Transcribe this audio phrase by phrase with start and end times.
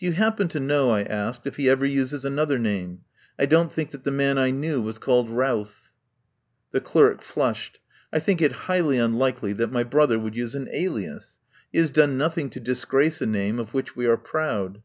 [0.00, 3.02] "Do you happen to know," I asked, "if he ever uses another name?
[3.38, 5.92] I don't think that the man I knew was called Routh."
[6.72, 7.78] The clerk flushed.
[8.12, 11.38] "I think it highly un likely that my brother would use an alias.
[11.70, 14.82] He has done nothing to disgrace a name of which we are proud."